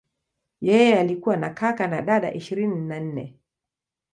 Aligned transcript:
Yeye 0.61 0.99
alikuwa 0.99 1.37
na 1.37 1.49
kaka 1.49 1.87
na 1.87 2.01
dada 2.01 2.33
ishirini 2.33 2.81
na 2.87 2.99
nne. 2.99 3.39